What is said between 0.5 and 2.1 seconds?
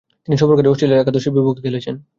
Australia একাদশের বিপক্ষে খেলেছেন।